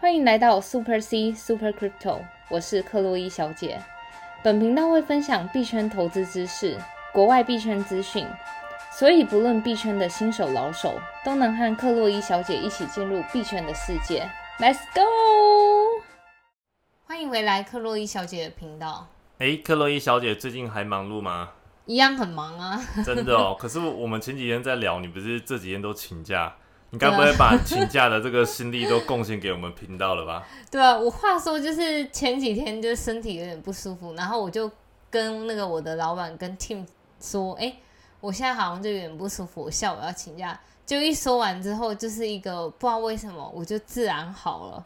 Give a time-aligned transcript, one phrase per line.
[0.00, 3.82] 欢迎来到 Super C Super Crypto，我是克洛伊小姐。
[4.44, 6.78] 本频道会分享币圈投资知识、
[7.12, 8.24] 国外币圈资讯，
[8.92, 14.30] 所以不论币圈的新手老手，都能和克洛伊小姐一起进入币圈的世界。
[14.60, 16.00] Let's go！
[17.04, 19.08] 欢迎回来克洛伊小姐的频道。
[19.38, 21.50] 哎，克洛伊小姐最近还忙碌吗？
[21.86, 22.80] 一样很忙啊。
[23.04, 26.54] 真的哦，可是我们前几天在聊，你不是这几天都请假？
[26.90, 30.46] 你该不会把请假的这个心力都贡献给我们频道了吧？
[30.70, 34.70] 对啊，我话说就是前几天就是身体有点不舒服，然后我就
[35.10, 36.86] 跟那个我的老板跟 Tim
[37.20, 37.74] 说，哎，
[38.20, 40.58] 我现在好像就有点不舒服，我下午要请假。
[40.86, 44.84] 就一说完之后，就是一个不知道为什么，我就自然好了。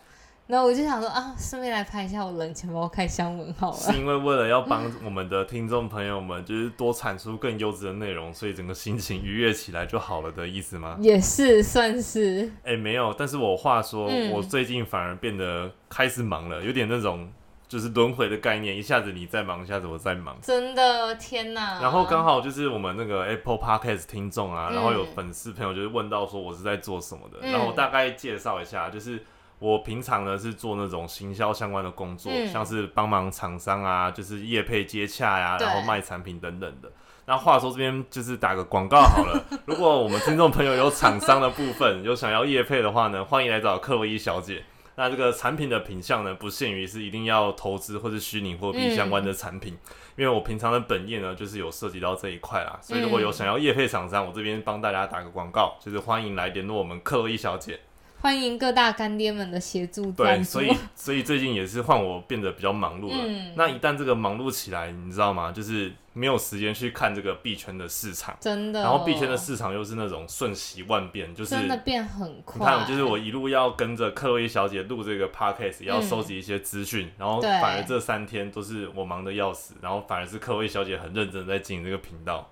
[0.52, 3.76] 然后我就想说啊，顺便来拍一下我冷钱包开箱文好了。
[3.78, 10.98] 是因为为了要帮我们的听众朋友们，就是多产出更优质的内容，所以整个心情愉悦起来就好了的意思吗？
[11.00, 12.52] 也是算是。
[12.64, 17.32] 哎，没有，但是我话说，我最近反而变得开始忙了，有点那种
[17.66, 20.36] 就是轮回的概念，一下子你在忙，一下子我在忙。
[20.42, 21.80] 真的天哪！
[21.80, 29.18] 然后刚好就是我们那个 Apple Podcast 听众啊，然后有粉丝朋友就是问到说我是在做什么的，然后我大概介绍一下，就是。
[29.62, 36.90] 我平常呢是做那种行销相关的工作，像是帮忙厂商啊，就是业配接洽呀，然后卖产品等等的。
[37.26, 44.64] 那话说这边就是打个广告好了，如果我们听众朋友有厂商的部分有想要业配的话呢，欢迎来找克洛伊小姐。
[44.96, 49.78] 那这个产品的品相呢，不限于是一定要投资或是虚拟货币相关的产品，
[50.16, 57.78] 因为我平常的本业呢就是有涉及到这一块啦，所以如果有想要业配厂商，我这边帮大家打个广告，就是欢迎来联络我们克洛伊小姐。
[58.22, 60.12] 欢迎各大干爹们的协助。
[60.12, 63.52] 对，所以 所以最近也是换我变得比较忙碌了。
[63.56, 65.50] 那一旦这个忙碌起来，你知道吗？
[65.50, 68.80] 就是没有时间去看这个币圈的市场，真的。
[68.80, 72.60] 然后币圈的市场又是那种瞬息万变，就是真的变很快。
[72.60, 82.48] 你看，就是我一路要跟着克洛伊小姐录这个 podcast，要收集一些资讯，然后反而这三天都是我忙的要死，然后反而是克洛伊小姐很认真在经营这个频道。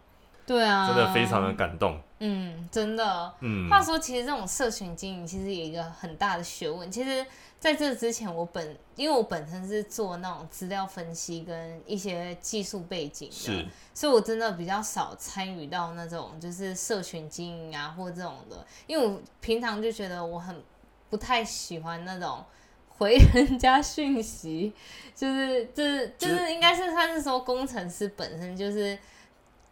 [0.51, 1.97] 对啊，真的非常的感动。
[2.19, 3.33] 嗯，真的。
[3.39, 6.91] 嗯，话说，其实这种社群经营其实有一个很大的学问。
[6.91, 7.25] 其实
[7.61, 18.67] 在这之前，我本因为我本身是做那种资料分析跟一些技术背景的，所以我真的比较少参与到那种就是社群经营啊或这种的。
[18.89, 20.61] 因为我平常就觉得我很
[21.09, 22.45] 不太喜欢那种
[22.89, 24.73] 回人家讯息，
[25.15, 28.99] 就是就是就是应该是算是说工程师本身就是。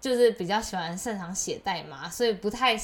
[0.00, 2.78] 就是比较喜欢擅长写代码，所以不太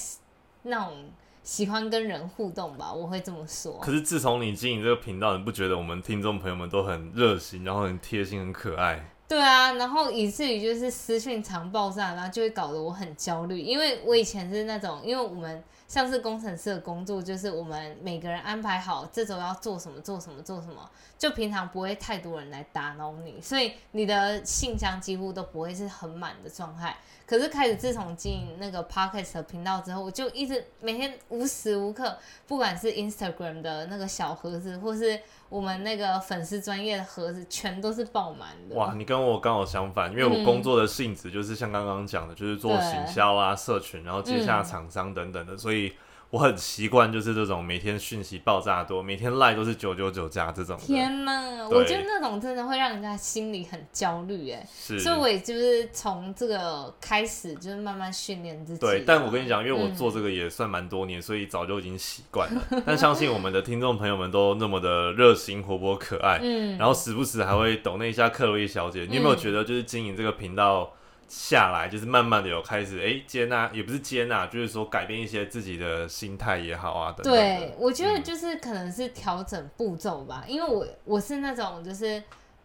[0.63, 1.11] 那种
[1.43, 3.79] 喜欢跟人互动吧，我会这么说。
[3.81, 9.11] 可是自从你经营这个频道，你不觉得我们听众朋友们都很热心，然后很贴心、很可爱？
[9.27, 15.63] 对啊，然后以至于就是私讯常爆炸，然后就会搞得我很焦虑，因为我以前是那种，因为我们。
[15.95, 26.97] 像是工程师的工作，就是我们每个人安排好这周要做什么，做什么，做什么，就平常不会太多人来打扰你，所以你的信箱几乎都不会是很满的状态。
[27.27, 35.19] 可是开始自从进那个 podcast 频道之后，我就一直每天无时无刻，不管是 Instagram 的那个小盒子，或是
[35.49, 38.77] 我们那个粉丝专业的盒子，全都是爆满的。
[38.77, 45.93] 哇，你跟我刚好相反，因为我工作的性质就是像刚刚讲的，就是做行销啊、社群，然后接下厂商等等的，所以。
[46.35, 50.77] 我很习惯，就是这种每天讯息爆炸多，每天赖都是九九九加这种。
[50.77, 54.67] 天呐，我觉得那种真的会让人家心里很焦虑哎。
[54.77, 54.99] 是。
[54.99, 58.81] 所以我也就是从这个开始，就是慢慢训练自己。
[58.81, 62.83] 对，但我跟你讲，因为我做这个也算蛮多年，所以早就已经习惯了。
[62.85, 69.07] 但相信我们的听众朋友们都那么的热心、活泼、可爱，嗯，然后时不时还会抖那一下克洛伊小姐。
[69.09, 70.93] 你有没有觉得，就是经营这个频道？
[71.29, 77.33] 下来就是慢慢的有开始哎接纳也不是接纳，就是说改变一些自己的心态也好啊等等。
[77.33, 82.23] 对，我觉得就是可能是调整步骤吧，因为我我是那种就是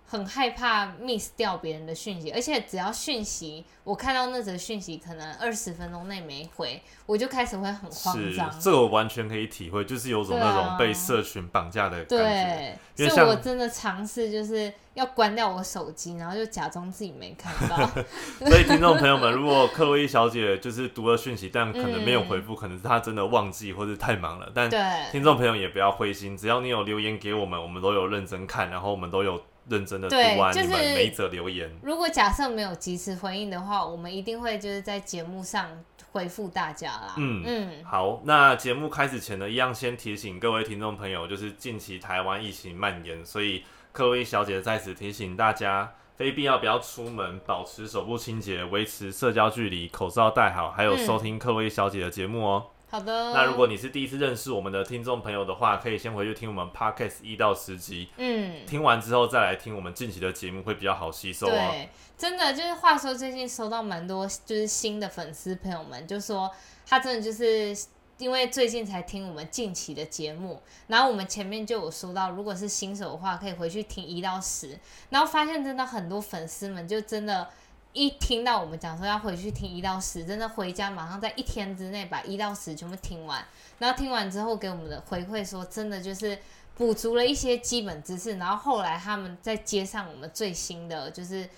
[0.10, 3.64] 很害怕 miss 掉别人的讯息，而且只要讯息。
[3.84, 8.60] 我看到那则讯息，可能二十分钟内没回，我就开始会很慌张。
[8.60, 12.78] 这个我完全可以体会，就是有种那种被社群绑架的感觉。
[12.96, 17.78] 对，所以我真的尝试就是要关掉我手机，然后就假装自己没看到。
[18.48, 24.52] 所以听众朋友们，如果克洛伊小姐就是读了讯息，但可能没有回复，可能是她真的忘记或者太忙了。
[24.54, 24.70] 但
[25.12, 29.42] 听众朋友也不要灰心，只要你有留言给我们，我们都有认真看，然后我们都有。
[29.70, 31.70] 认真的读完你们每则留言。
[31.82, 35.70] 如果假设没有及时回应的话，我们一定会就是在节目上
[36.12, 37.14] 回复大家啦。
[37.18, 52.66] 嗯嗯，好，那节目开始前呢，一样先提醒各位听众朋友，就是近期台湾疫情蔓延，所以克洛伊小姐在此提醒大家，非必要不要出门，保持手部清洁，维持社交距离，口罩戴好，还有收听克洛伊小姐的节目哦。
[52.90, 53.34] 好的。
[53.34, 61.70] 那如果你是第一次认识我们的听众朋友的话，可以先回去听我们 podcast 一到十集，嗯，听完之后再来听我们近期的节目，会比较好吸收啊。
[61.70, 66.50] 对，真的就是话说，最近收到蛮多就是新的粉丝朋友们，就说
[66.88, 67.78] 他真的就是
[68.18, 74.80] 因为最近才听我们近期的节目，然后我们前面就有说到，如果是新手的话，可以回去听一到十，
[75.12, 77.48] 然后发现真的很多粉丝们就真的。
[77.94, 83.44] 一听到我们讲说要回去听一到十，真的回家马上在一天之内把一到十全部听完，
[83.80, 86.38] 然后听完之后给我们的回馈说，真的就是
[86.76, 91.50] 补足了一些基本知识，然后后来他们再接上我们最新的就是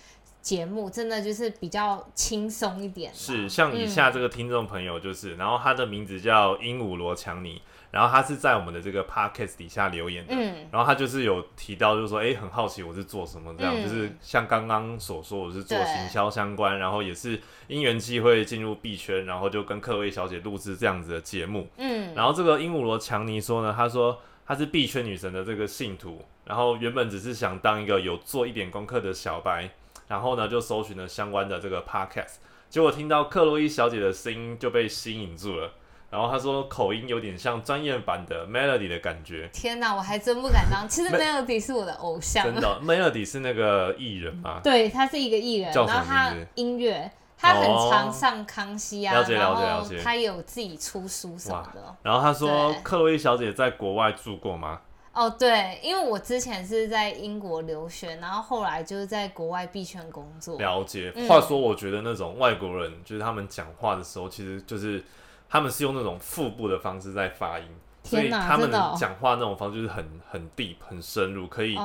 [0.41, 3.13] 节目，真的就是比较轻松一点。
[3.13, 7.61] 是像以下这个听众朋友就是，然后他的名字叫鹦鹉罗强尼。
[7.91, 10.33] 然后他是在我们的这个 podcast 底下留言的，
[10.71, 21.67] 然后他就是有提到，就是说，哎，很好奇我是做什么这样，就是像刚刚所说，我是做行销相关，然后也是因缘机会进入币圈，然后就跟克薇小姐录制这样子的节目。
[21.75, 29.69] 嗯，然后这个鹦鹉螺强尼说呢，他说他是币圈女神的这个信徒，然后原本只是想当一个有做一点功课的小白，
[30.07, 32.35] 然后呢就搜寻了相关的这个 podcast，
[32.69, 35.73] 结果听到克洛伊小姐的声音就被吸引住了。
[36.11, 39.49] 然后他说口音有点像专业版的 Melody 的感觉。
[39.53, 40.85] 天哪，我还真不敢当。
[40.89, 42.43] 其实 Melody 是我的偶像。
[42.43, 44.59] 真的，Melody 是那个艺人吗？
[44.61, 45.71] 对，他是一个艺人。
[45.71, 49.13] 然后他音乐，他很常上康熙啊。
[49.13, 50.03] 了解了解了解。
[50.03, 51.95] 他有自己出书什么的。
[52.03, 54.81] 然后他说，克洛伊小姐在国外住过吗？
[55.13, 60.57] 哦，对，因为我之前是在英国留学，然后后来就是在国外币圈工作。
[60.57, 61.13] 了解。
[61.29, 65.01] 话说，我觉得那种外国人，就是他们讲话的时候，其实就是。
[65.51, 67.65] 他们是用那种腹部的方式在发音，
[68.03, 71.75] 所以他们讲话那种方式就是很很 deep 很深入，可以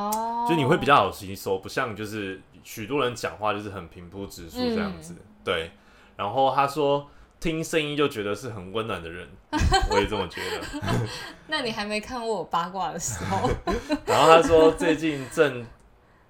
[0.48, 5.16] 就你会比较好吸收，不像就是许多人讲话就是很平铺直述这样子。
[5.42, 5.72] 对，
[6.14, 7.10] 然后他说
[7.40, 9.28] 听声音就觉得是很温暖的人，
[9.90, 10.80] 我也这么觉得。
[11.48, 13.50] 那你还没看过我八卦的时候？
[14.06, 15.66] 然后他说最近正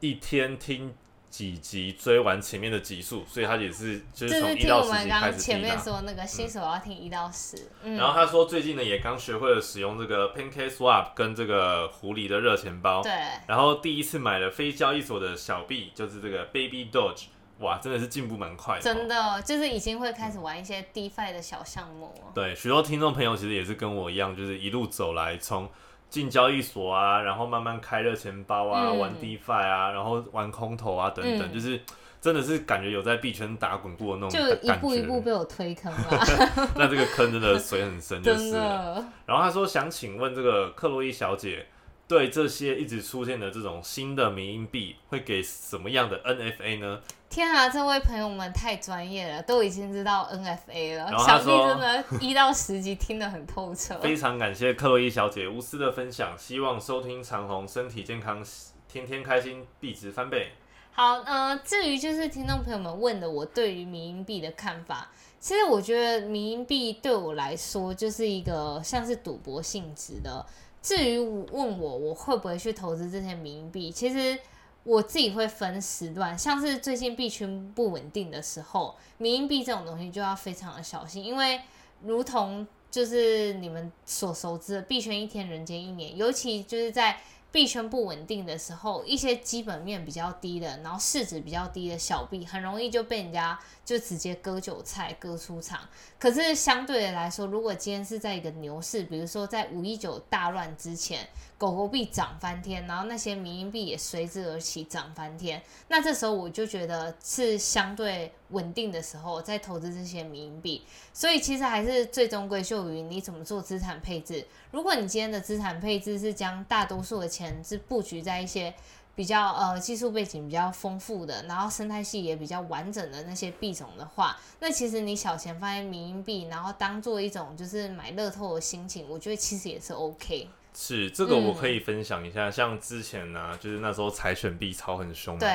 [0.00, 0.94] 一天听。
[1.36, 7.58] 几集追完前面的集数，所以他也是就是从一到十集开始前面说那个新手要听一到十。
[7.82, 13.02] 然后他说最近呢也刚学会了使用这个 Pancake Swap 跟这个狐狸的热钱包。
[13.02, 13.12] 对。
[13.46, 17.24] 然后第一次买了非交易所的小币，就是这个 Baby Doge，
[17.58, 18.80] 哇，真的是进步蛮快。
[18.80, 22.14] 真的，就是已经会开始玩一些 DeFi 的小项目。
[22.34, 25.68] 对，许多听众朋友其实也是跟我一样，就是一路走来从。
[26.08, 31.80] 进交易所啊，然后慢慢开热钱包啊，玩 DeFi 啊，然后玩空投啊，等等，就是
[32.20, 35.98] 真的是感觉有在币圈打滚过那种就一步一步被我推坑了。
[36.76, 38.52] 那这个坑真的水很深，就是。
[39.26, 41.66] 然后他说想请问这个克洛伊小姐，
[42.08, 47.00] 对这些一直出现的这种新的民营币，会给什么样的 NFA 呢？
[47.36, 51.18] 天啊，这位朋友们太专业了，都已经知道 NFA 了。
[51.18, 53.94] 想必真的，一到十集听得很透彻。
[54.00, 58.42] 非常感谢克洛伊小姐无私的分享，希望收听长虹身体健康，
[58.88, 60.52] 天天开心，币值翻倍。
[60.92, 70.46] 好，呃，至于就是听众朋友们问的我对于民营币的看法，其实我觉得民营币对我来说就是一个像是赌博性质的。
[70.80, 74.38] 至于问我我会不会去投资这些民营币，其实。
[74.86, 81.60] 我自己会分时段，像是最近币圈不稳定的时候，民营币这种东西就要非常的小心，因为
[82.02, 87.18] 如同就是你们所熟知的币圈一天人间一年，尤其就是在。
[87.52, 95.80] 币圈不稳定的时候，一些基本面比较低的，然后市值比较低的小币，很容易就被人家就直接割韭菜、割出场。
[96.18, 101.26] 可是相对的来说，如果今天是在一个牛市，比如说在五一九大乱之前，
[101.56, 110.82] 狗狗币涨翻天，然后那些民营币也随之而起涨翻天，那这时候我就觉得是相对稳定的时候，在投资这些民营币。
[111.14, 114.46] 所以其实还是最终归咎于你怎么做资产配置。
[114.70, 118.72] 如果你今天的资产配置是将大多数的钱是布局在一些
[119.14, 130.48] 比较呃技术背景比较丰富的，然后生态系也比较完整的那些币种的话，那其实你小钱放在民营币，然后当做一种就是买乐透的心情，我觉得其实也是 OK。
[130.78, 135.48] 是这个我可以分享一下，像之前呢，就是那时候柴犬币炒很凶，对，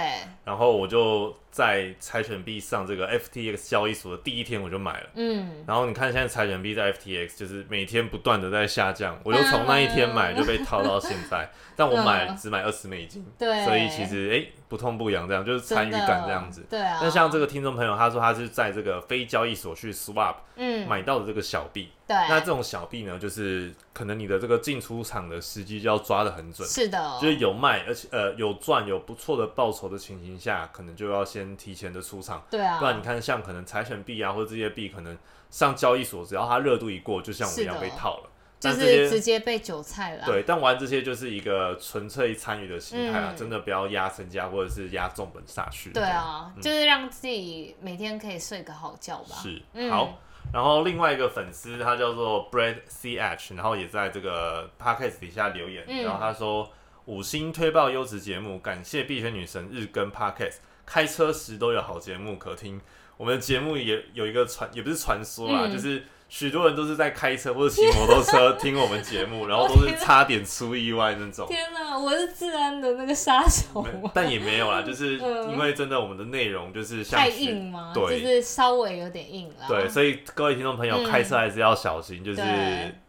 [0.43, 17.00] 然后我就在柴犬币上这个 FTX 交易所的第一天我就买了，嗯，然后你看现在柴犬币在 FTX 就是每天不断的在下降，我就从那一天买就被套到现在， 但我买只买二十美金，对，所以其实哎不痛不痒这样，就是参与感这样子，对啊。
[17.03, 21.89] 那像这个听众朋友他说他是在这个非交易所去 swap，嗯，买到的这个小币。
[22.08, 22.15] 对。
[22.29, 35.17] 那这种小币呢，就是可能你的这个进出场的时机就要抓的很准，是的，就是有卖，而且呃有赚有不错的报酬的情形下，可能就要先先提前的出场，对啊，不然你看像可能柴犬币啊或者这些币，可能
[35.50, 38.29] 上交易所只要它热度一过，就像我们一样被套了。
[38.60, 40.24] 就是直接被韭菜了。
[40.24, 45.89] 对，但玩这些就是一个纯粹参与的心态啊，真的不要压身家或者是压重本下去。
[45.89, 49.36] 对啊，就是让自己每天可以睡个好觉吧。
[49.41, 50.19] 是，好。
[50.53, 56.69] 然后另外一个粉丝他叫做 Bread C H，然后也在这个 Podcast 底下留言，然后他说
[57.05, 60.57] 五星推爆优质节目，感谢币圈女神日更 Podcast，
[60.91, 62.81] 开车时都有好节目可听。
[63.15, 66.03] 我们的节目也有一个传，也不是传说啦，就是。
[66.31, 71.45] 许多人都是在开车或者骑摩托车听我们节目，然后都是 差点出意外那种。
[71.45, 73.86] 天哪，我是治安的那个杀手。
[74.13, 75.17] 但也没有啦，就是
[75.51, 77.91] 因为真的我们的内容就是太硬吗？
[77.93, 79.65] 对，就是稍微有点硬啦。
[79.67, 82.41] 对，所以各位听众朋友开车还是要小心，就是。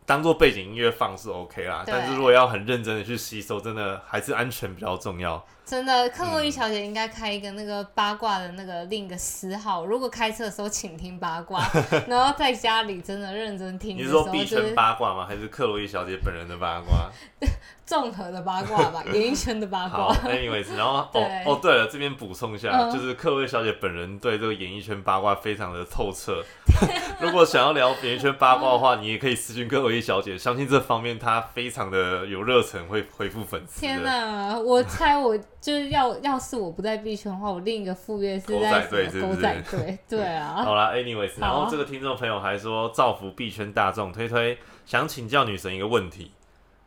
[0.05, 5.45] 当做背景音乐放是 OK 啦，但是如果要很认真的去吸收，真的还是安全比较重要。
[5.65, 11.65] 真的，克洛伊小姐应该开一个那个八卦的那个另一个私号，如果开车的时候请听八卦，
[12.09, 13.97] 然后在家里真的认真听。
[13.97, 15.25] 你是说币圈八卦吗？
[15.25, 17.09] 还是克洛伊小姐本人的八卦？
[17.87, 20.13] 综合的八卦吧， 演艺圈的八卦。
[20.25, 26.43] anyways，然后哦哦，对了，这边补充一下，就是克洛伊小姐本人对这个演艺圈八卦非常的透彻。
[27.21, 33.81] 如果想要聊演艺圈八卦的话，你也可以私信克洛伊小姐，相信这方面她非常的有热忱，会回复粉丝。
[33.81, 38.87] 天哪，我猜我就是要要是我不在币圈的话，我另一个副业是在
[39.21, 40.63] 狗仔队， 对啊。
[40.65, 46.33] 好啦 a n y w a y s 然后这个听众朋友还说造福币圈大众，推推想请教女神一个问题。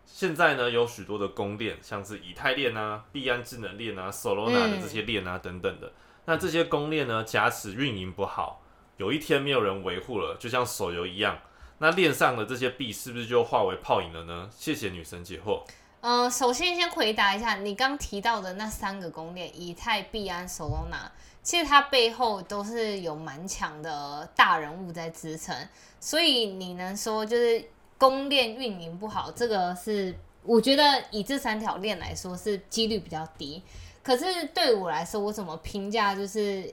[0.05, 5.91] 现在呢，有许多的公链，像是以太链啊、币安智能链啊、Solana 的这些链啊等等的。
[6.25, 8.61] 那这些公链呢，假使运营不好，
[8.97, 11.37] 有一天没有人维护了，就像手游一样，
[11.77, 14.49] 那链上的这些币是不是就化为泡影了呢？
[14.57, 15.61] 谢谢女神解惑。
[16.01, 21.09] 嗯，首先先回答一下你刚提到的那三个公链，以太、币安、Solana，
[21.43, 25.55] 其实它背后都是有蛮强的大人物在支撑，
[25.99, 27.63] 所以你能说就是。
[27.97, 30.13] 公链运营不好，这个是
[30.43, 33.63] 我觉得以这三条链来说是几率比较低。
[34.03, 36.69] 可是对我来说，我怎么评价就是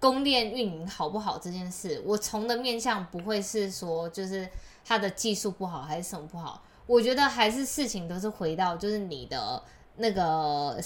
[0.00, 2.02] 公链运营好不好这件事？
[2.04, 4.48] 我从的面向不会是说就是
[4.84, 9.62] 它的技术不好还是什么不好，我觉得还是事情都是回到就是你的
[9.96, 10.80] 那个。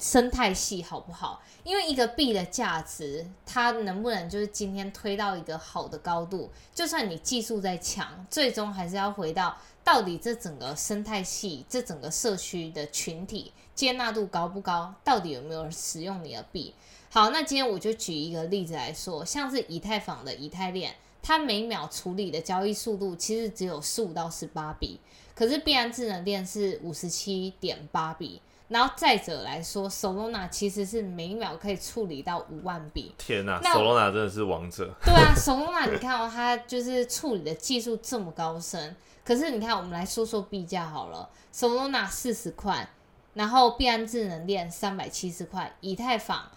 [0.00, 1.42] 生态系好不好？
[1.64, 6.52] 因为一个币的价值，它能不能就是今天推到一个好的高度？
[6.72, 14.94] 就算你技术再强，最终还是要回到到底这整个生态系、这整个社区的群体接纳度高不高？
[15.02, 16.72] 到底有没有人使用你的币？
[17.10, 25.00] 好，那今天我就举一个例子来说，像是以太坊的以太链，它每秒处理的交易速度其实只有十五到十八笔，
[25.34, 28.40] 可是币安智能链是五十七点八笔。
[28.68, 33.14] 然后再者来说，Solana 其实是每秒可以处理到五万笔。
[33.16, 34.94] 天呐，Solana 真的是王者。
[35.02, 42.86] 对啊，Solana 你看哦它就是处理的技术这么高深，可是你看我们来说说币价好了，Solana 四十块，
[43.32, 46.50] 然后币安智能链三百七十块，以太坊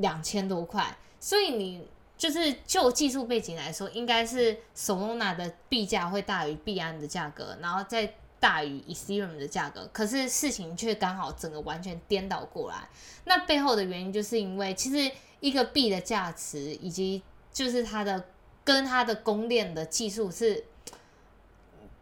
[0.00, 1.88] 两千多块，所以你
[2.18, 8.14] 就是就技术背景来说，应该是 Solana 的币价会大于币安的价格，然后再。
[8.40, 12.88] 大于 Ethereum 的价格，可是事情却刚好整个完全颠倒过来。
[13.24, 18.24] 那背后的原因就是因为，其实一个币的价值以及就是它的
[18.64, 20.64] 跟它的公链的技术是，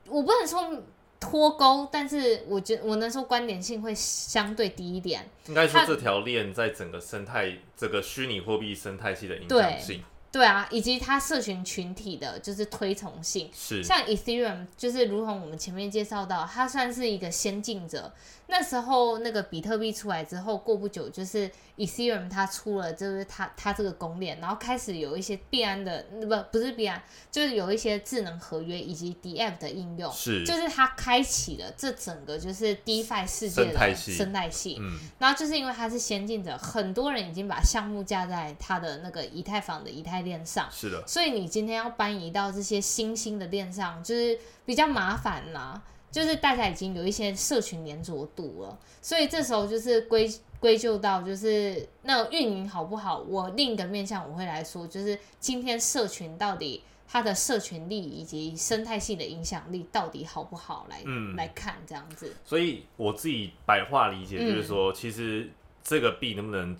[0.07, 0.81] 我不能说
[1.20, 5.28] 脱钩，但是我觉我能说关联性会相对低一点。
[5.46, 10.02] 应该说这条链在整个生态这个虚拟货币生态系的影响性。
[10.30, 18.12] 对啊，以及它社群群体的就是推崇性，是像 Ethereum，就是如同我们前面介绍到，它算是一个先进者。
[18.50, 34.78] 那时候那个比特币出来之后，过不久就是 Ethereum 它出了，就是它它这个公链，然后开始有一些币安的不不是币安，就是有一些智能合约以及 DApp 的应用，是就是它开启了这整个就是 DeFi 世界的生态系。
[34.80, 45.82] 嗯，然后就是因为它是先进者，很多人已经把项目架在它的那个以太坊的以太链上，是的，所以你今天要搬移到这些新兴的链上，就是比较麻烦啦。
[46.10, 50.26] 就是大家已经有一些社群粘着度了，所以这时候就是归
[50.58, 53.18] 归咎到就是那运营好不好。
[53.18, 61.02] 我另一个面向我会来说，就是今天社群到底它的社群力以及生态系的影响力到底好不好来
[61.37, 62.34] 来看这样子。
[62.42, 65.50] 所以我自己白话理解就是说，其实
[65.82, 66.75] 这个币能不能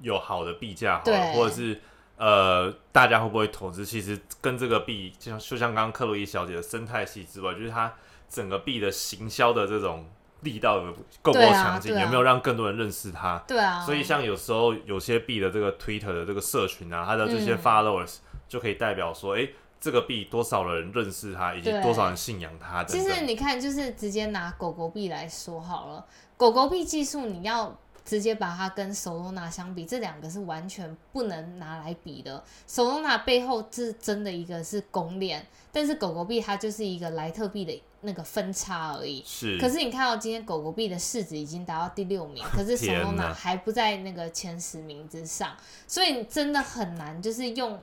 [0.00, 1.00] 有好的币价，
[1.34, 1.80] 或者是
[2.18, 7.90] 呃大家会不会投资，其实跟这个币就像就像刚刚克洛伊小姐的生态系之外，就是它。
[8.30, 10.04] 整个币的行销的这种
[10.42, 13.42] 力道有够不够强劲，有没有让更多人认识它。
[13.48, 19.48] 对啊，所以像有时候有些币的这个 Twitter 的这个社群啊，它的这些嗯 followers 就可以代表说，哎、
[19.80, 23.22] 这个币多少人认识它，以及多少人信仰它等其实。
[23.24, 26.04] 你看，就是直接拿狗狗币来说好了，
[26.36, 27.74] 狗狗币技术你要
[28.08, 32.42] 直接把它跟 Solana 相比，这两个是完全不能拿来比的。
[32.66, 39.22] Solana 背后是真的一个是公链，但是狗狗币它就是一个莱特币的那个分叉而已。
[39.26, 45.54] 是，可是你看到今天狗狗币的市值已经达到第六名，可是天 Solana 还不在那个前十名之上，
[45.86, 47.78] 所以真的很难，就是用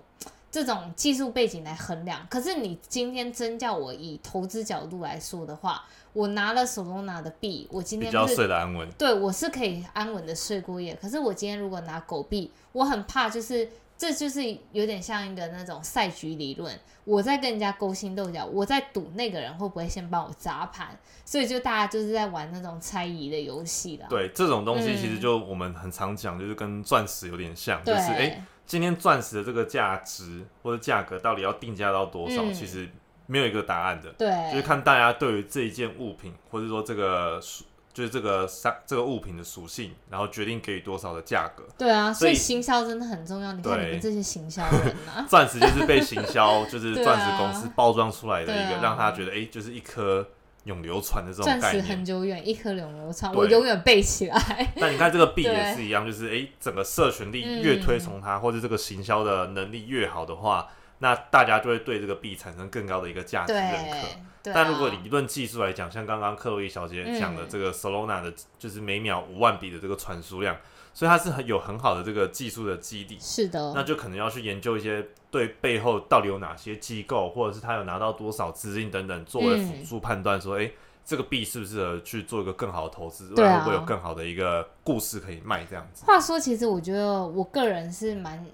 [0.50, 2.26] 这种技术背景来衡量。
[2.32, 8.90] 可是你今天真叫我以投资角度来说的话，我拿了 Solana 的币，我今天比较天睡得安稳。
[8.98, 10.98] 对我是可以安稳的睡过夜。
[11.00, 13.70] 可是我今天如果拿狗币，我很怕就是。
[13.98, 14.42] 这就是
[14.74, 20.90] 有点像一个那种赛局理论，我在跟人家勾心斗角，我在赌那个人会不会先帮我砸盘，
[21.24, 24.06] 所以就大家就是在玩那种猜疑的游戏了。
[24.10, 32.90] 对，这种东西嗯其实就我们很常讲，就是跟钻石有点像，就，是哎、诶今天钻石的这个价值或者价格到底要定价到多少，嗯其实
[33.28, 37.64] 没有一个答案的，对，就是看大家对于这一件物品，或者说这个属
[37.94, 41.64] 就是这个商这个物品的属性，然后决定给予多少的价格。
[41.78, 43.54] 对啊，所以行销真的很重要。
[43.54, 50.28] 你看你们这些行销人啊， 钻石就是被行销，就是钻石公司包装出来的一个，啊让他觉得哎、诶就是一颗
[50.66, 52.04] 永流传的这种钻石很。
[52.04, 54.38] 久远，一颗永流传，我永远背起来。
[54.76, 60.68] 那你看这个币也是一样，就是哎、诶整个社群力嗯越推崇它，或者这个行销的能力越好的话，
[61.00, 64.08] 那大家就会对这个币产生更高的一个价值认可。，
[64.44, 70.56] 对啊但如果理论技术来讲，像刚刚克洛伊小姐讲的嗯这个 Solana 的，就是每秒五万笔的这个传输量，
[70.94, 73.18] 所以它是很有很好的这个技术的基底。
[73.20, 80.72] 是的，那就可能要去研究一些对背后到底有哪些机构，或者是他有拿到多少资金等等，作为嗯辅助判断说，哎、
[81.04, 86.06] 这个币适不适合去做一个更好的投资，对啊会不会有更好的一个故事可以卖这样子。
[86.06, 88.46] 话说，其实我觉得我个人是蛮，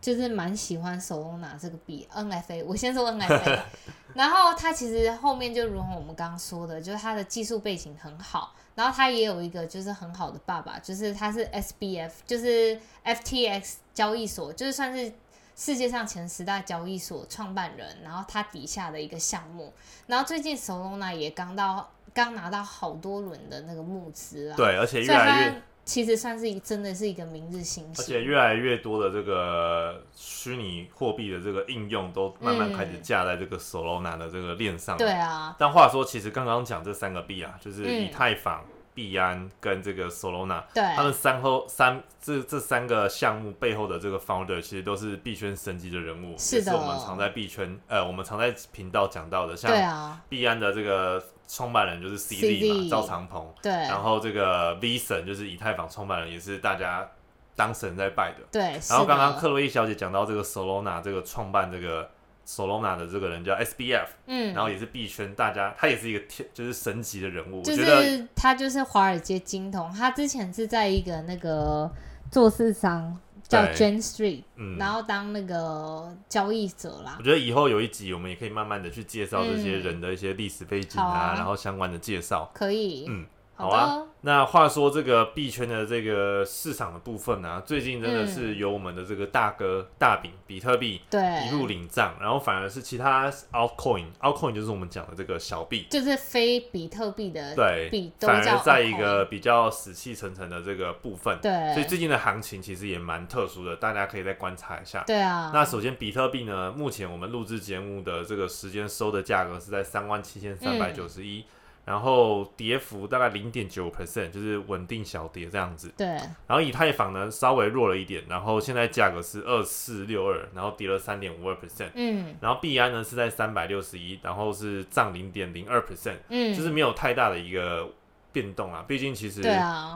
[0.00, 2.64] 就是蛮喜欢 Solana 这个币 NFA。
[2.64, 3.60] 我先说 NFA，
[4.14, 15.12] 然后它其实后面就如同我们刚刚说的，就是它的技术背景很好，然后他也有一个就是很好的爸爸，就是他是 SBF，就是 FTX 交易所，就是算是。
[15.56, 19.70] 世界上前十大交易所创办人，然后他底下的一个项目，
[20.06, 25.56] 然后最近 Solana 也刚到刚拿到好多轮的那个募资啊，对，而且越来越它，
[25.90, 34.96] 其实算是一真的是一个明日新星，而且越来越多的这个虚拟货币的这个应用都慢慢开始架在这个 Solana 的这个链上。
[34.96, 38.04] 对啊，但话说，其实刚刚讲这三个币啊，就是嗯。
[38.04, 46.70] 以太坊、币安跟这个 Solana，对，他们三后三这这三个项目背后的这个 founder 其实都是币圈神级的人物，是的。
[46.70, 51.20] 是我们常在币圈呃，我们常在频道讲到的，像币安的这个
[51.52, 57.08] 创办人就是 CZ CZ 嘛，赵长鹏，对，然后这个 V 神就是以太坊创办人，也是大家
[57.56, 58.44] 当神在拜的。
[58.52, 62.08] 对，然后刚刚克洛伊小姐讲到这个 Solana 这个创办这个
[62.46, 71.90] Solana 的这个人叫 SBF，、嗯，然后也是币圈大家，他也是一个天就是神级的人物，就我觉得是他就是华尔街金童，他之前是在一个那个
[72.30, 73.18] 做市商
[73.50, 77.16] 叫 Jane Street，嗯，然后当那个交易者啦。
[77.18, 79.82] 我，觉得以后有一集我们也可以慢慢的去介绍这些嗯。
[79.82, 82.48] 人的一些历史背景啊，然后相关的介绍。
[82.54, 83.96] 可以，嗯，好好啊。
[83.96, 88.30] 的，那话说这个币圈的这个市场的部分呢、最近真的嗯。
[88.30, 105.02] 是由我们的这个大哥大饼比特币对，一路领涨，然后反而是其他 altcoin，altcoin 就是我们讲的这个小币，就是非比特币的对币，反而在一 altcoin 个比较死气沉沉的这个部分，对，所以最近的行情其实也蛮特殊的，大家可以再观察一下。
[105.06, 111.44] 对啊，那首先，比特币呢，目前我们录制节目的这个时间收的价格是在三万七千三百九十一，
[111.84, 115.92] 然后跌幅大概零点九 percent，就是稳定小跌这样子。
[115.96, 121.90] 对，然后以太坊呢稍微弱了一点，然后现在价格是二四六二，然后跌了三点五二 percent。
[121.94, 127.88] 嗯然后币安呢是在三百六十一，然后是涨零点零二 percent，嗯，就是没有太大的一个
[128.32, 128.84] 变动啊。
[128.86, 129.42] 毕竟其实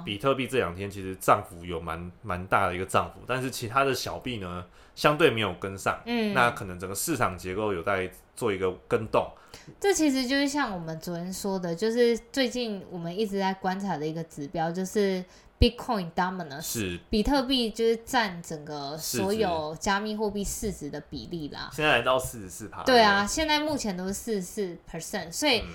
[0.04, 9.26] 比特币这两天其实涨幅有蛮蛮大的一个涨幅，但是其他的小币呢相对没有跟上，嗯，那可能整个市场结构有在做一个跟动。
[9.80, 15.24] 这其实就是像我们昨天说的，就是最近我们一直在观察的一个指标，就是
[15.60, 21.70] Bitcoin dominance，是比特币就是占整个所有加密货币市值的比例啦。
[21.72, 22.82] 现在来到四十四趴。
[22.82, 25.68] 对啊，现在目前都是四十四 percent，所以嗯，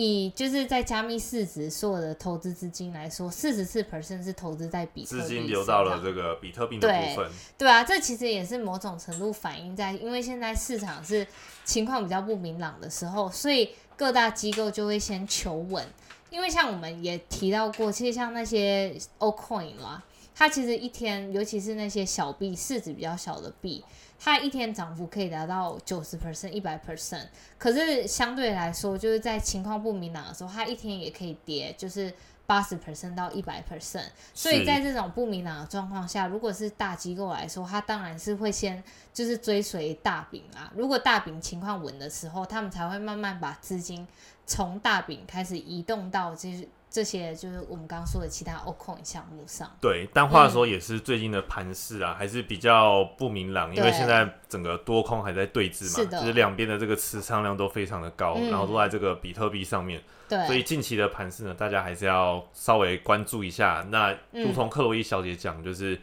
[0.00, 7.30] 以就是在加密市值所有的投资资金来说，四十四 percent 是投资在比特币资金流到了这个比特币的部分。
[7.58, 11.26] 对啊，这其实也是某种程度反映在，因为现在市场是
[11.64, 15.84] 情况比较不明朗的时候，所以各大机构就会先求稳，
[16.30, 20.00] 因为像我们也提到过，其实像那些 O coin 啦，
[20.32, 23.84] 它其实一天，尤其是那些小币，市值比较小的币，
[24.18, 27.26] 它一天涨幅可以达到九十 percent、一百 percent。
[27.56, 32.12] 可是相对来说，就是在情况不明朗的时候，它一天也可以跌，就是
[32.46, 34.06] 八十 percent 到一百 percent。
[34.34, 40.72] 所以在这种不明朗的状况下，如果是大机构来说，它当然是会先就是追随大饼啊。
[40.74, 44.06] 如果大饼情况稳的时候，他们才会慢慢把资金
[44.46, 49.70] 从大饼开始移动到就是这些就是我们刚刚说的其他 O coin 项目上。
[49.80, 53.98] 对，但话说也是最近的盘势啊，还是比较不明朗，因为对。
[53.98, 56.20] 现在整个多空还在对峙嘛，是的。
[56.20, 58.50] 就是两边的这个持仓量都非常的高，嗯。
[58.50, 63.86] 然后都在这个比特币上面，对，所以近期的盘势呢，大家还是要稍微关注一下。
[63.90, 64.44] 那嗯。
[64.44, 66.00] 如同克洛伊小姐讲，就是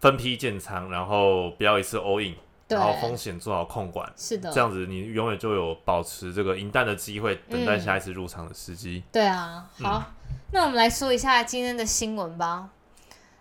[0.00, 2.34] 分批建仓，然后不要一次 all in，
[2.68, 4.12] 然后风险做好控管。
[4.16, 7.80] 是的，这样子，你永远就有保持这个赢弹的机会，等待嗯。
[7.80, 9.02] 下一次入场的时机。
[9.12, 10.12] 对啊，好，
[10.52, 12.70] 那我们来说一下今天的新闻吧。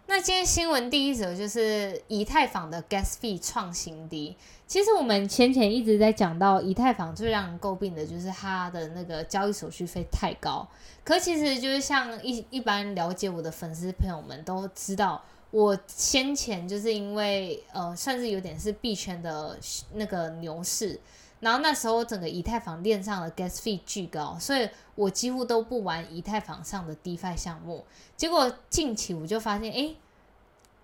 [0.05, 4.35] 那今天新闻第一则就是以太坊的 gas fee 创新低。
[4.67, 10.67] 其实我们前前一直在讲到以太坊最让人诟病的就是它的那个交易手续费太高。
[11.03, 19.57] 可其实就是像一一般了解我的粉丝朋友们都知道，我先前就是因为呃算是有点是币圈的
[19.93, 20.99] 那个牛市，
[21.43, 27.85] 然后那时候整个以太坊链上的 gas fee 巨高，所以我几乎都不玩以太坊上的 DeFi 项目。
[28.15, 29.97] 结果近期我就发现，诶，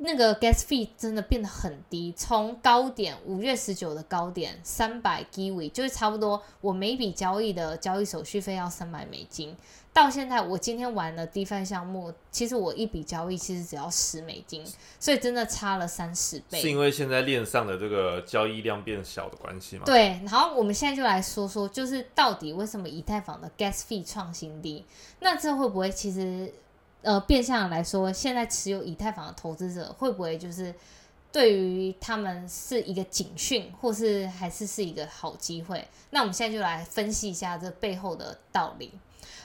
[0.02, 9.54] 那个 gas fee 真的变得很低，从高点五月十九的高点三百 Giwi，就是差不多我每笔交易的交易手续费要三百美金，
[9.92, 14.64] 到现在我今天玩的 DeFi 项目，其实我一笔交易其实只要十美金，
[15.02, 16.62] 所以真的差了三十倍。
[16.62, 19.84] 是因为现在链上的这个交易量变小的关系吗？
[19.86, 24.86] 对，然后我们现在就来说说，就是到底为什么以太坊的 gas fee 创新低？
[25.20, 26.54] 那这会不会其实
[27.02, 30.74] 呃变相来说，现在持有以太坊的投资者会不会就是
[31.32, 35.88] 对于他们是一个警讯，或是还是是一个好机会？
[36.10, 38.92] 那我们现在就来分析一下这背后的道理。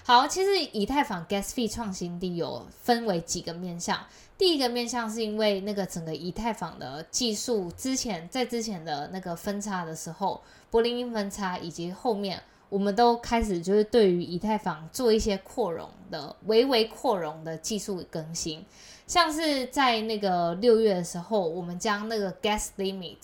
[0.05, 3.99] 好，其实以太坊 gas fee 创新低有分为几个面向。
[4.37, 18.65] 第一个面向是因为那个整个以太坊的技术，之前在之前的那个分叉的时候，柏林硬分叉以及后面，我们都开始就是对于以太坊做一些扩容的微微扩容的技术更新，
[19.07, 23.17] 像是在那个六月的时候，我们将那个 gas limit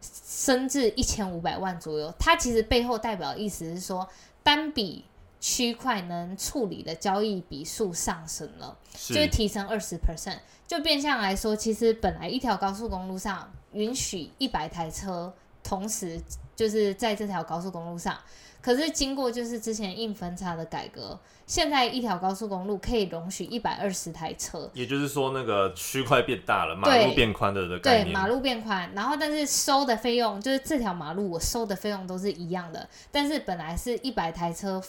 [0.00, 4.08] 升至一千五百万左右，它其实背后代表的意思是说
[4.42, 5.04] 单笔。
[5.44, 16.20] 区块能处理的交易笔数上升了，是就是提升二十 percent，就变相来说，其实本来一条高速公路上允许一百台车同时
[16.54, 18.16] 就是在这条高速公路上，
[18.62, 28.12] 可是经过就是之前硬分叉的改革，现在一条高速公路可以容许一百二十台车，也就是说，那个区块变大了，马路变宽了的概对，念。
[28.12, 34.80] 马路变宽，然后但是收的费用就是这条马路我收的费用都是一样的，但是本来是一百台车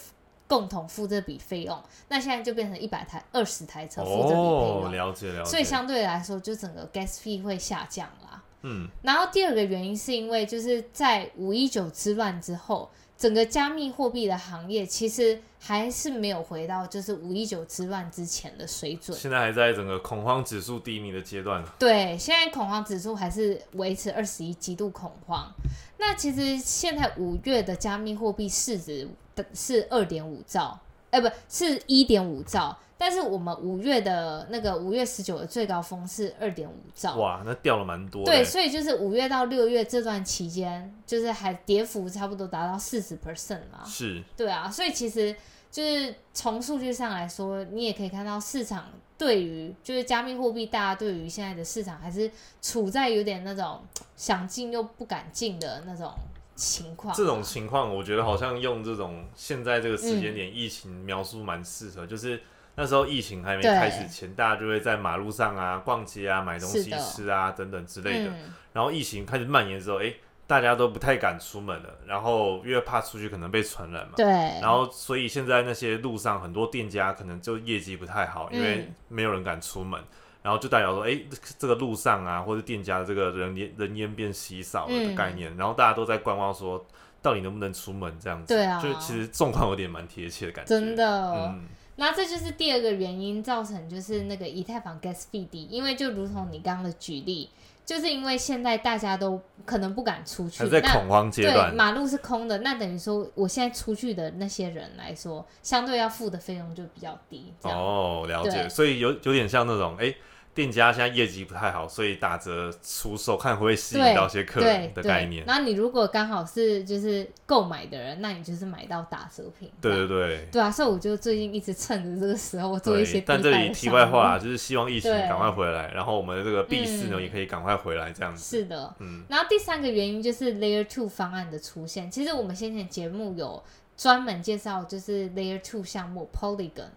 [0.46, 5.50] 共同付这笔费用，那现在就变成一百台、二十台车付这笔费哦，用，了解了解。
[5.50, 8.40] 所以相对来说，就整个 gas fee 会下降啦。
[8.62, 19.16] 嗯，然后第二个原因是因为就是在五一九之乱之后，整个加密货币的行业其实还是没有回到就是五一九之乱之前的水准。
[19.16, 21.64] 现在还在整个恐慌指数低迷的阶段。
[21.78, 25.50] 对，现在恐慌指数还是维持二十一，极度恐慌。
[25.98, 30.78] 那其实现在五月的加密货币市值的是二点五兆，
[31.10, 37.16] 哎、不是一点五兆，但是我们五月的那个五月十九的最高峰是二点五兆。
[37.16, 38.24] 哇，那掉了蛮多。
[38.24, 43.84] 对，所以就是五月到六月这段期间，就是还跌幅差不多达到四十 percent 嘛。
[43.84, 45.34] 是对啊，所以其实
[45.70, 48.86] 就是从数据上来说，你也可以看到市场
[49.18, 52.30] 对于就是加密货币，大家对于现在的市场还是
[52.62, 53.82] 处在有点那种
[54.16, 56.12] 想进又不敢进的那种
[56.54, 57.16] 情况啊。
[57.16, 62.40] 这种情况，我觉得好像用这种现在这个时间嗯点疫情描述蛮适合，就是
[62.76, 68.30] 那时候疫情还没开始前，大家就会在马路上啊、逛街啊、买东西吃啊等等之类的。
[68.30, 70.12] 嗯，然后疫情开始蔓延之后，哎、
[70.46, 74.14] 大家都不太敢出门了，然后因为怕出去可能被传染嘛。
[74.16, 74.26] 对，
[74.60, 80.00] 然后，所以现在那些路上很多店家可能就业绩不太好，因为嗯没有人敢出门，
[80.42, 81.18] 然后就代表说，哎，
[81.58, 86.84] 这个路上啊，或者店家的这个人烟人烟变稀少了的嗯概念，然后大家都在观望说，
[87.22, 88.52] 到底能不能出门这样子。
[88.52, 90.68] 对啊就其实状况有点蛮贴切的感觉。
[90.68, 91.32] 真的。
[91.32, 91.64] 嗯，
[91.96, 97.50] 那这就是第二个原因造成就是那个以太坊 gas fee 低，因为就如同你刚刚的举例，
[97.84, 107.52] 就是因为现在大家都可能不敢出去，还在恐慌阶段，马路是空的，那等于说我现在出去的那些人来说，相对要付的费用就比较低。
[107.62, 110.14] 哦，了解，所以有有点像那种哎。
[110.54, 115.44] 店家现在业绩不太好，所以打折出售，看会不会吸引到些客人的概念。
[115.46, 119.68] 那你如果刚好是就是购买的人，那你就是买到打折品。
[119.80, 120.48] 对对对。
[120.52, 123.20] 对啊，所以我就最近一直趁着这个时候做一些。
[123.22, 128.58] 但这里题外话，就是希望疫情赶快回来，然后我们的这个 B 四呢也可以赶快回来这样子。
[128.58, 129.24] 是的，嗯。
[129.28, 132.08] 然后第三个原因就是 Layer Two 方案的出现。
[132.08, 133.60] 其实我们先前节目有
[133.96, 136.90] 专门介绍，就是 Layer Two 项目 Polygon。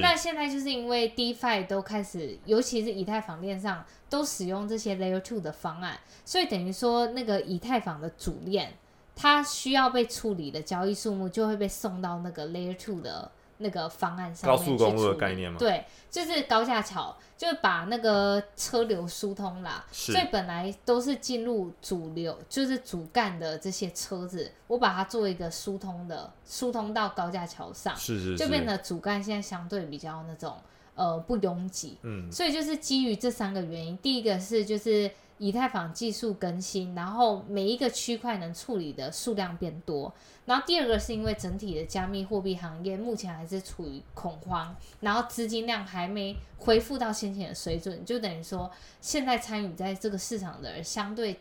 [0.00, 8.74] 那现在就是因为 DeFi 都开始，尤其是以太坊链上都使用这些 Layer Two 的方案，所以等于说那个以太坊的主链，
[9.16, 13.30] 它需要被处理的交易数目就会被送到那个 Layer Two 的。
[13.58, 15.58] 那个方案上面高速公路的概念吗？
[15.58, 19.84] 对，就是高架桥，就是把那个车流疏通啦。
[19.90, 30.56] 所以本来都是进入主流，就是主干的这些车子，我把它做一个疏通的，疏通到高架桥上，是是，就变得主干现在相对比较那种
[30.94, 31.98] 呃不拥挤。
[32.02, 35.10] 嗯，所以就是基于这三个原因，第一个是就是。
[35.38, 40.12] 以太坊技术更新，然后每一个区块能处理的数量变多。
[40.46, 48.70] 然后第二个是因为整体的加密货币行业目前还是处于恐慌，然后资金量还没恢复到先前的水准，就等于说
[49.00, 51.40] 现在参与在这个市场的人相对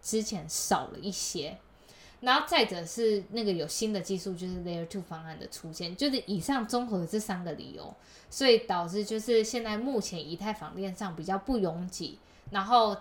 [0.00, 1.58] 之前少了一些。
[2.20, 7.94] 然后再者是那个有新的技术，就是 Layer Two 方案的出现，就是以上综合这三个理由，
[8.30, 12.18] 所以导致就是现在目前以太坊链上比较不拥挤，
[12.50, 12.96] 然后。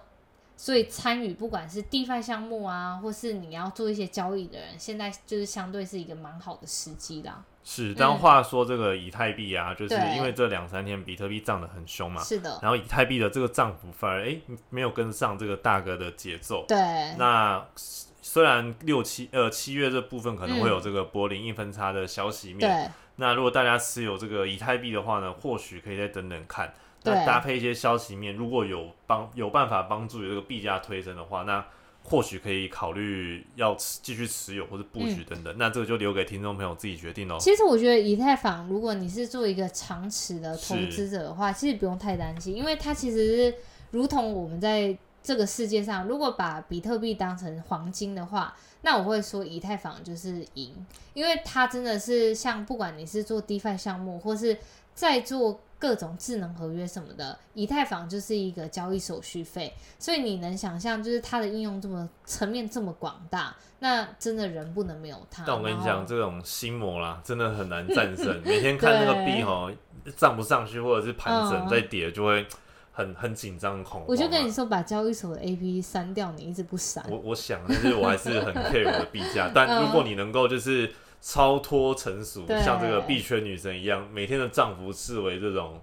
[0.55, 7.43] 所以参与不管是 DeFi 项目啊，或是你要做一些交易的人，现在就是相对是一个蛮好的时机啦。
[7.65, 12.59] 是，但话说这个以太币啊，就是因为这两三天比特币涨得很凶嘛，是的。
[12.61, 14.37] 然后以太币的这个涨幅反而哎
[14.69, 16.65] 没有跟上这个大哥的节奏。
[16.67, 16.77] 对。
[17.17, 22.91] 那虽然六七呃七月这部分可能会有这个柏林硬分叉的消息面，对。
[23.15, 26.73] 那如果大家持有这个以太币的话呢，或许可以再等等看。
[27.03, 31.65] 那搭配一些消息面，如果有帮有办法帮助有这个币价推升的话，那
[32.05, 35.55] 或许可以考虑要继续持有或者布局等等。
[35.57, 37.37] 那这个就留给听众朋友自己决定喽。
[37.39, 43.55] 其实我觉得以太坊，如果你是做一个长持的投资者的话，其实不用太担心，因为它其实是
[43.91, 50.73] 如同我们在这个世界上，如果把比特币当成黄金的话，那我会说以太坊就是赢，
[51.13, 54.57] 因为它真的是像不管你是做 DeFi 项目，或是
[54.93, 55.59] 在做。
[55.83, 65.43] 各种智能合约什么的，以太坊就是一个交易手续费，所以你能想象，就是它的应用这么层面这么广大，那真的人不能没有它。
[65.45, 68.41] 但我跟你讲，这种心魔啦，真的很难战胜。
[68.45, 69.69] 每天看那个币 哈，
[70.15, 72.47] 涨不上去，或者是盘整在跌，就会
[72.93, 74.05] 很很紧张恐慌。
[74.07, 77.03] 我就跟你说，把交易所的 A P P 删掉，你一直不删。
[77.09, 79.51] 我我想，但是我还是很 care 我的币价。
[79.53, 80.89] 但如果你能够就是。
[81.25, 85.79] 超脱成熟，像这个币圈女神一样，每天的丈夫视为这种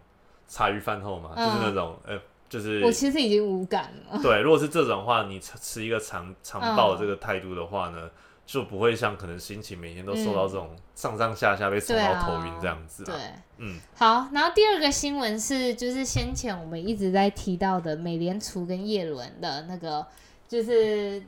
[0.46, 4.20] 茶余饭后嘛，就是那种，呃，就是我其实已经无感了。
[4.22, 8.10] 对，如果是这种话，你持一个长长报这个态度的话呢，
[8.44, 13.02] 就不会像可能心情每天都受到这种上上下下被冲到头晕这样子。
[13.04, 13.14] 对，
[13.56, 14.28] 嗯，好。
[14.34, 20.06] 然后第二个新闻是，就是先前我们一直在提到的美联储跟叶伦的那个，
[20.46, 21.22] 就是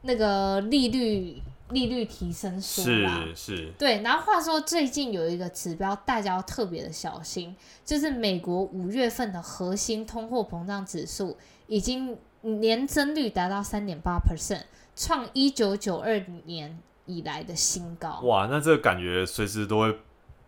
[0.00, 1.42] 那个利率。
[1.70, 4.02] 利率提升说是是，对。
[4.02, 18.20] 然后话说，最近有一个指标，大家要特别的小心，就是美国五月份的核心通货膨胀指数已经年增率达到三点八 percent，创一九九二年以来的新高。
[18.20, 19.98] 哇，那这个感觉随时都会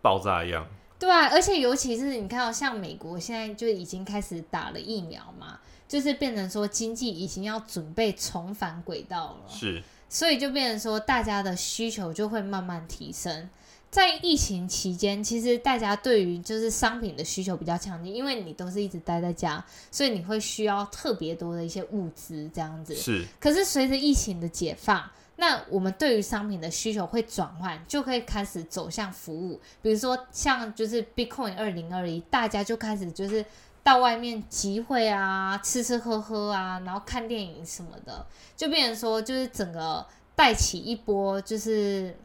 [0.01, 0.67] 爆炸一样。
[0.99, 5.59] 对啊，而且尤其是你看到像美国现在就已经开始打了疫苗嘛，
[5.89, 9.49] 就是变成说经济已经要准备重返轨道了。
[9.49, 9.83] 是。
[10.13, 13.49] 所以就变成说，大家的需求就会慢慢提升。
[13.91, 22.95] 在疫情期间，其实大家对于就是商品的需求比较强劲，因为你都是一直待在家，所以你会需要特别多的一些物资这样子。
[22.95, 23.25] 是。
[23.41, 25.03] 可是随着疫情的解放，
[25.37, 29.59] 那我们对于商品的需求会转换，就可以开始走向服务。
[29.81, 33.43] 比如说像就是 Bitcoin 二零二一，大家就开始就是。
[33.85, 38.25] 到外面集会啊，吃吃喝喝啊，然后看电影什么的，
[38.57, 42.17] 就变成说，就是整个带起一波，就是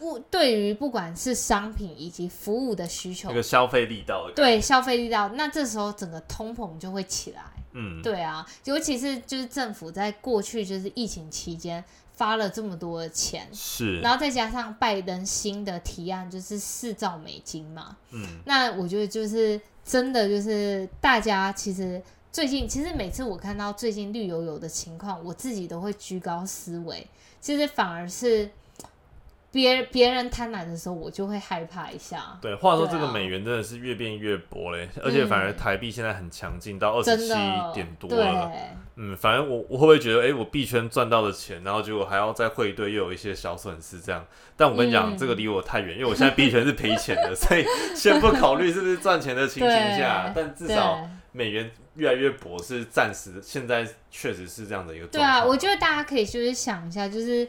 [0.00, 7.42] 物对于不管是商品以及服务的需求，一个消费力道，对消费力道，那这时候整个通膨就会起来。
[7.72, 19.60] 嗯，对啊，尤其是就是政府在过去就是疫情期间发了这么多的钱，是，然后再加上拜登新的提案就是四兆美金嘛，嗯，那我觉得就是。
[19.88, 27.06] 真的就是大家其实最近其实每次我看到最近绿油油的情况，我自己都会居高思维。
[27.40, 28.50] 其实反而是
[29.50, 32.38] 别别人贪婪的时候，我就会害怕一下。
[32.40, 37.34] 对，话说这个美元真的是越变越薄嘞，而且反而台币现在很强劲，到二十七
[37.72, 38.52] 点多了。
[38.96, 44.24] 嗯，反正我我会不会觉得，哎、我币圈赚到的钱，然后结果还要再汇兑，又有一些小损失这样？
[44.56, 50.98] 但我跟你讲，嗯这个离我太远，因为我现在币圈是赔钱的， 所以先不考虑是不是赚钱的情形下，但至少
[51.32, 57.48] 美元越来越薄是暂时的，现在确实是这样的一个对啊，我觉得大家可以就是想一下，就是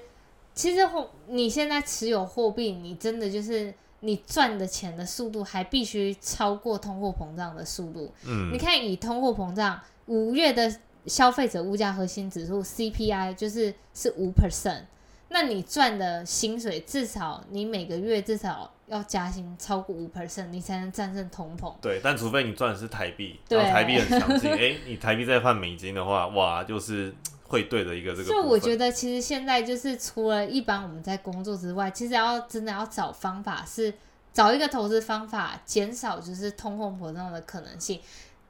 [0.60, 8.12] 其实货你现在持有货币，你真的就是你赚的钱的速度还必须超过通货膨胀的速度。
[8.26, 10.70] 嗯你，看，以通货膨胀五月的
[11.06, 14.82] 消费者物价核心指数 CPI 就是是五 percent，
[15.30, 21.74] 那你赚的薪水至少你每个月至少要加薪超过五 percent，你才能战胜通膨。
[21.80, 27.16] 对，但除非你赚的是台币，对然后台币很强劲，哎、你台币再换美金的话，哇，就是
[27.50, 28.34] 汇兑的一个这个部分。
[28.34, 33.94] 所以我觉得，其实现在就是除了一般我们在工作之外，其实要真的要找方法，是
[34.32, 38.00] 找一个投资方法，减少就是通货膨胀的可能性。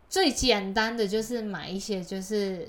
[0.10, 2.68] 最简单的就是买一些就是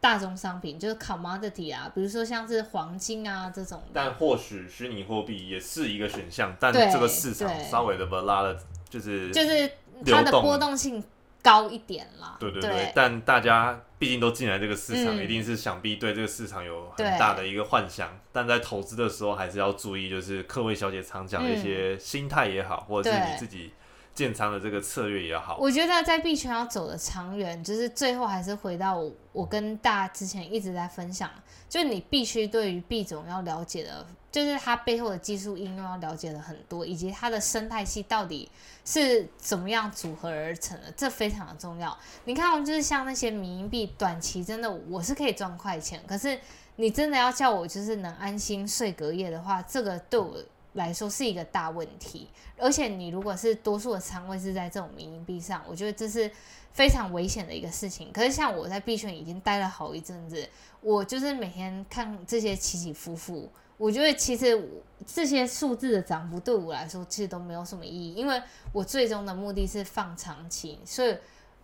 [0.00, 3.90] 大宗商品，就是 commodity 啊，比如说像是黄金啊这种的。
[3.92, 8.58] 但或许虚拟货币也是一个选项，但对这个市场稍微的 l a 的，
[8.88, 9.70] 就是就是
[10.06, 11.02] 它的波动性
[11.42, 12.36] 高一点啦。
[12.38, 18.18] 对对对，但大家毕竟都进来这个市场，嗯一定是想必对这个市场有很大的一个幻想。
[18.32, 23.72] 但在投资的时候，还是要注意，就是客位小姐常讲的一些心态也好，或者是你自己
[24.14, 25.56] 建仓的这个策略也好。
[25.58, 31.30] 我觉得在币圈要走的长远，就是最后还是回到我我跟大家之前一直在分享，
[31.68, 34.06] 就是你必须对于币种要了解的，
[34.36, 38.46] 就是它背后的技术应用要了解的很多，以及它的生态系到底
[38.84, 41.96] 是怎么样组合而成的，这非常的重要。
[42.26, 46.38] 你看，就是像那些民币，短期真的我是可以赚快钱，可是
[46.74, 50.36] 你真的要叫我就是能安心睡隔夜的话，这个对我
[50.76, 52.28] 来说是一个大问题。
[52.56, 56.30] 而且你如果是多数的仓位是在这种民营币上，我觉得这是
[56.72, 58.10] 非常危险的一个事情。
[58.12, 60.48] 可是像我在币圈已经待了好一阵子，
[60.80, 64.66] 我就是每天看这些起起伏伏，我觉得其实
[65.04, 68.40] 这些数字的涨幅对我来说其实都没有什么意义，因为
[68.72, 71.14] 我最终的目的是放长期，所以。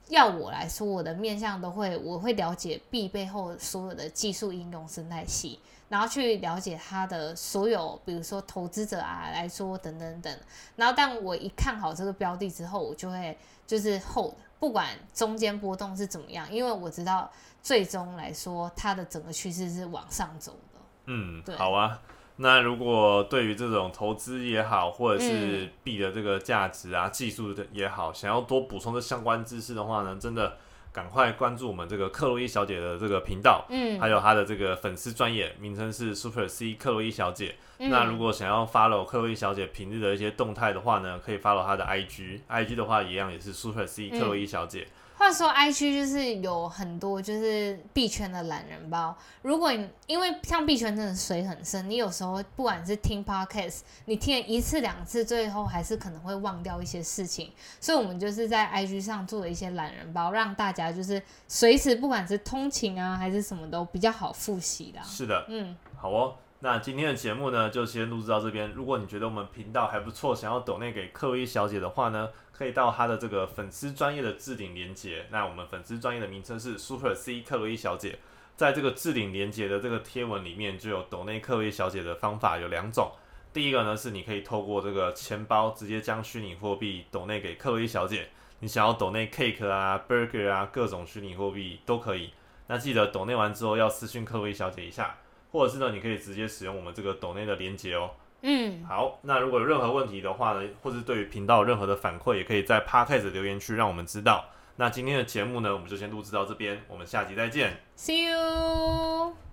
[0.09, 10.38] 要我来说，我的面向都会，我会了解 B 背后所有的技术应用生态系，然后去了解它的所有，比如说投资者啊来说等等等。
[10.77, 13.37] 然后，但我一看好这个标的之后，我就会
[13.67, 17.31] 就是 hold，不管中间波动是怎么样，因为我知道
[17.62, 20.81] 最终来说它的整个趋势是往上走的。
[21.07, 22.01] 嗯对，好啊。
[22.37, 30.57] 那如果对于这种投资也好，或者嗯是币的这个价值啊、技术的也好，想要多补充的相关知识的话呢，真的
[30.92, 37.55] 赶快关注我们这个克洛伊小姐的这个频道，嗯，还有她的这个粉丝专业名称是 Super C 克洛伊小姐。
[37.79, 44.87] 嗯那如果想要 follow 克洛伊小姐平日的一些动态的话呢，可以 follow 她的 IG，IG 的话一样也是 Super C 克洛伊小姐。
[45.23, 49.17] 话说，IG 就是有很多就是币圈的懒人包。
[49.43, 57.53] 如果你因为像币圈真的水很深，你有时候不管是听 podcast，你听了一次两次，最后还是可能会忘掉一些事情。
[57.81, 65.05] 所以我们就是在 IG 上做了一些懒人包，让大家就是随时不管是通勤啊还是什么都比较好复习啦。
[65.05, 66.35] 是的，嗯，好哦。
[66.65, 68.71] 那今天的节目呢，就先录制到这边。
[68.71, 75.27] 如果你觉得我们频道还不错，想要抖内给克洛伊小姐的话呢，可以到他的这个粉丝专业的置顶连接。
[75.31, 78.19] 那我们粉丝专业的名称是 Super C 克洛伊小姐，
[78.55, 83.11] 在这个置顶连接的这个贴文里面，就有抖内克洛伊小姐的方法有两种。
[83.53, 88.29] 第一个呢，是你可以透过这个钱包直接将虚拟货币抖内给克洛伊小姐。
[88.61, 92.33] 你想要抖内 cake 啊、burger 啊，各种虚拟货币都可以。
[92.69, 95.17] 那记得抖内完之后要私讯克洛伊小姐一下。
[95.51, 98.12] 或者是呢，你可以直接使用我们这个抖内的连接哦。
[98.42, 104.44] 嗯，好，那如果有任何问题的话呢，或是对于频道有任何的反馈，也可以在 Podcast 留言区让我们知道。
[104.76, 107.76] 那今天的节目呢，我们就先录制到这边，我们下集再见。
[107.96, 109.52] See you。